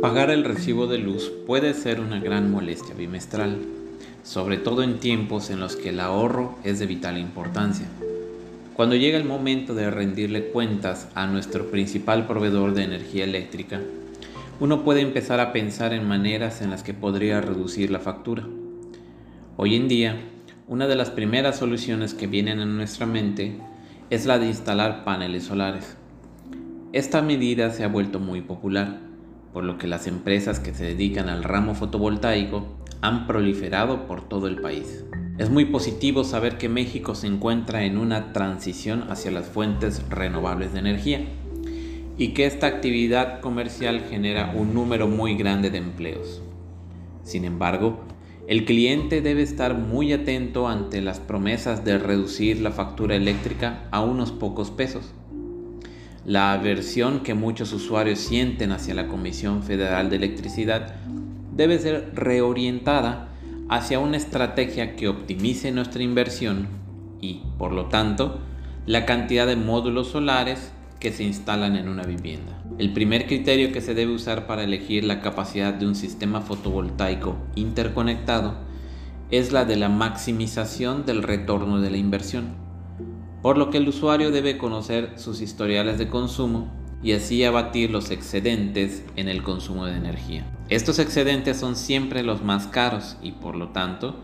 Pagar 0.00 0.30
el 0.30 0.44
recibo 0.44 0.86
de 0.86 0.96
luz 0.96 1.30
puede 1.46 1.74
ser 1.74 2.00
una 2.00 2.20
gran 2.20 2.50
molestia 2.50 2.94
bimestral, 2.94 3.58
sobre 4.22 4.56
todo 4.56 4.82
en 4.82 4.98
tiempos 4.98 5.50
en 5.50 5.60
los 5.60 5.76
que 5.76 5.90
el 5.90 6.00
ahorro 6.00 6.56
es 6.64 6.78
de 6.78 6.86
vital 6.86 7.18
importancia. 7.18 7.84
Cuando 8.72 8.96
llega 8.96 9.18
el 9.18 9.26
momento 9.26 9.74
de 9.74 9.90
rendirle 9.90 10.46
cuentas 10.52 11.08
a 11.14 11.26
nuestro 11.26 11.70
principal 11.70 12.26
proveedor 12.26 12.72
de 12.72 12.84
energía 12.84 13.24
eléctrica, 13.24 13.82
uno 14.58 14.84
puede 14.84 15.02
empezar 15.02 15.38
a 15.38 15.52
pensar 15.52 15.92
en 15.92 16.08
maneras 16.08 16.62
en 16.62 16.70
las 16.70 16.82
que 16.82 16.94
podría 16.94 17.42
reducir 17.42 17.90
la 17.90 18.00
factura. 18.00 18.46
Hoy 19.58 19.76
en 19.76 19.86
día, 19.86 20.16
una 20.66 20.86
de 20.86 20.96
las 20.96 21.10
primeras 21.10 21.58
soluciones 21.58 22.14
que 22.14 22.26
vienen 22.26 22.60
a 22.60 22.64
nuestra 22.64 23.04
mente 23.04 23.58
es 24.08 24.24
la 24.24 24.38
de 24.38 24.46
instalar 24.46 25.04
paneles 25.04 25.44
solares. 25.44 25.94
Esta 26.94 27.20
medida 27.20 27.70
se 27.70 27.84
ha 27.84 27.88
vuelto 27.88 28.18
muy 28.18 28.40
popular 28.40 29.09
por 29.52 29.64
lo 29.64 29.78
que 29.78 29.86
las 29.86 30.06
empresas 30.06 30.60
que 30.60 30.74
se 30.74 30.84
dedican 30.84 31.28
al 31.28 31.44
ramo 31.44 31.74
fotovoltaico 31.74 32.66
han 33.00 33.26
proliferado 33.26 34.06
por 34.06 34.28
todo 34.28 34.46
el 34.46 34.60
país. 34.60 35.04
Es 35.38 35.50
muy 35.50 35.64
positivo 35.64 36.22
saber 36.22 36.58
que 36.58 36.68
México 36.68 37.14
se 37.14 37.26
encuentra 37.26 37.84
en 37.84 37.96
una 37.96 38.32
transición 38.32 39.10
hacia 39.10 39.30
las 39.30 39.46
fuentes 39.46 40.02
renovables 40.10 40.72
de 40.72 40.80
energía 40.80 41.24
y 42.18 42.28
que 42.28 42.44
esta 42.44 42.66
actividad 42.66 43.40
comercial 43.40 44.02
genera 44.10 44.52
un 44.54 44.74
número 44.74 45.08
muy 45.08 45.36
grande 45.36 45.70
de 45.70 45.78
empleos. 45.78 46.42
Sin 47.24 47.44
embargo, 47.44 48.00
el 48.46 48.64
cliente 48.64 49.22
debe 49.22 49.42
estar 49.42 49.74
muy 49.74 50.12
atento 50.12 50.68
ante 50.68 51.00
las 51.00 51.20
promesas 51.20 51.84
de 51.84 51.98
reducir 51.98 52.60
la 52.60 52.72
factura 52.72 53.16
eléctrica 53.16 53.88
a 53.90 54.02
unos 54.02 54.32
pocos 54.32 54.70
pesos 54.70 55.14
la 56.30 56.52
aversión 56.52 57.24
que 57.24 57.34
muchos 57.34 57.72
usuarios 57.72 58.20
sienten 58.20 58.70
hacia 58.70 58.94
la 58.94 59.08
Comisión 59.08 59.64
Federal 59.64 60.10
de 60.10 60.16
Electricidad 60.16 60.94
debe 61.56 61.76
ser 61.80 62.12
reorientada 62.14 63.30
hacia 63.68 63.98
una 63.98 64.16
estrategia 64.16 64.94
que 64.94 65.08
optimice 65.08 65.72
nuestra 65.72 66.04
inversión 66.04 66.68
y, 67.20 67.42
por 67.58 67.72
lo 67.72 67.86
tanto, 67.86 68.38
la 68.86 69.06
cantidad 69.06 69.44
de 69.44 69.56
módulos 69.56 70.10
solares 70.10 70.70
que 71.00 71.10
se 71.10 71.24
instalan 71.24 71.74
en 71.74 71.88
una 71.88 72.04
vivienda. 72.04 72.62
El 72.78 72.92
primer 72.92 73.26
criterio 73.26 73.72
que 73.72 73.80
se 73.80 73.94
debe 73.94 74.14
usar 74.14 74.46
para 74.46 74.62
elegir 74.62 75.02
la 75.02 75.22
capacidad 75.22 75.74
de 75.74 75.88
un 75.88 75.96
sistema 75.96 76.42
fotovoltaico 76.42 77.38
interconectado 77.56 78.54
es 79.32 79.50
la 79.50 79.64
de 79.64 79.74
la 79.74 79.88
maximización 79.88 81.04
del 81.06 81.24
retorno 81.24 81.80
de 81.80 81.90
la 81.90 81.96
inversión 81.96 82.69
por 83.42 83.56
lo 83.56 83.70
que 83.70 83.78
el 83.78 83.88
usuario 83.88 84.30
debe 84.30 84.58
conocer 84.58 85.14
sus 85.16 85.40
historiales 85.40 85.98
de 85.98 86.08
consumo 86.08 86.70
y 87.02 87.12
así 87.12 87.42
abatir 87.44 87.90
los 87.90 88.10
excedentes 88.10 89.04
en 89.16 89.28
el 89.28 89.42
consumo 89.42 89.86
de 89.86 89.96
energía. 89.96 90.46
Estos 90.68 90.98
excedentes 90.98 91.56
son 91.56 91.76
siempre 91.76 92.22
los 92.22 92.42
más 92.42 92.66
caros 92.66 93.16
y 93.22 93.32
por 93.32 93.56
lo 93.56 93.68
tanto 93.68 94.16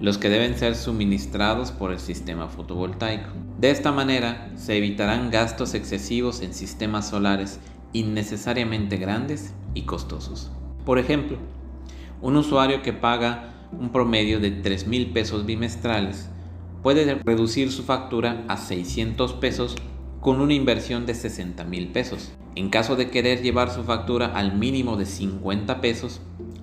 los 0.00 0.18
que 0.18 0.28
deben 0.28 0.56
ser 0.56 0.76
suministrados 0.76 1.72
por 1.72 1.90
el 1.90 1.98
sistema 1.98 2.48
fotovoltaico. 2.48 3.30
De 3.58 3.70
esta 3.70 3.90
manera 3.90 4.50
se 4.56 4.76
evitarán 4.76 5.30
gastos 5.30 5.74
excesivos 5.74 6.42
en 6.42 6.54
sistemas 6.54 7.08
solares 7.08 7.58
innecesariamente 7.92 8.98
grandes 8.98 9.54
y 9.74 9.82
costosos. 9.82 10.52
Por 10.84 10.98
ejemplo, 10.98 11.38
un 12.20 12.36
usuario 12.36 12.82
que 12.82 12.92
paga 12.92 13.54
un 13.72 13.90
promedio 13.90 14.40
de 14.40 14.50
3 14.50 14.86
mil 14.86 15.10
pesos 15.10 15.46
bimestrales 15.46 16.28
puede 16.88 17.20
reducir 17.22 17.70
su 17.70 17.82
factura 17.82 18.46
a 18.48 18.56
600 18.56 19.34
pesos 19.34 19.76
con 20.22 20.40
una 20.40 20.54
inversión 20.54 21.04
de 21.04 21.14
60 21.14 21.62
mil 21.64 21.88
pesos. 21.88 22.32
En 22.54 22.70
caso 22.70 22.96
de 22.96 23.10
querer 23.10 23.42
llevar 23.42 23.68
su 23.70 23.82
factura 23.84 24.28
al 24.28 24.56
mínimo 24.56 24.96
de 24.96 25.04
50 25.04 25.82
pesos, 25.82 26.22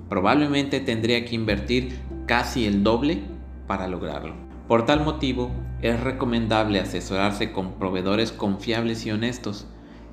probablemente 0.10 0.80
tendría 0.80 1.26
que 1.26 1.36
invertir 1.36 2.00
casi 2.26 2.66
el 2.66 2.82
doble 2.82 3.22
para 3.68 3.88
lograrlo. 3.88 4.34
Por 4.68 4.88
tal 4.88 5.06
motivo, 5.06 5.52
es 5.84 6.00
recomendable 6.00 6.80
asesorarse 6.80 7.52
con 7.52 7.74
proveedores 7.74 8.32
confiables 8.32 9.06
y 9.06 9.12
honestos 9.12 9.68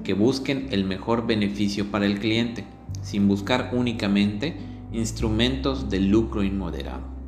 que 0.05 0.13
busquen 0.13 0.69
el 0.73 0.85
mejor 0.85 1.27
beneficio 1.27 1.91
para 1.91 2.05
el 2.05 2.19
cliente, 2.19 2.67
sin 3.01 3.29
buscar 3.29 3.71
únicamente 3.73 4.59
instrumentos 4.93 5.89
de 5.89 6.01
lucro 6.01 6.43
inmoderado. 6.43 7.22